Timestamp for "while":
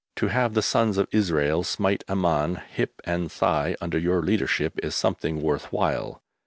5.71-6.23